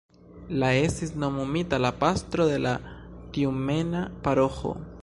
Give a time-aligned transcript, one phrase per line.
[0.61, 2.73] La estis nomumita la pastro de la
[3.37, 4.77] tjumena paroĥo.